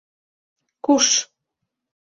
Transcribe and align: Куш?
Куш? 0.85 1.07